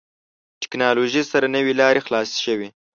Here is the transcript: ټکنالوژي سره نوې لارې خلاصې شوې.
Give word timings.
ټکنالوژي 0.61 1.23
سره 1.31 1.45
نوې 1.55 1.73
لارې 1.81 2.03
خلاصې 2.05 2.37
شوې. 2.45 2.69